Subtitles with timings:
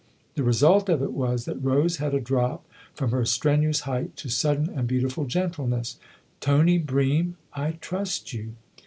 [0.33, 2.65] The result of it was that Rose had a drop
[2.95, 5.99] from her strenuous height to sudden and beautiful gentleness."
[6.41, 8.53] Tony Bream, I trust you."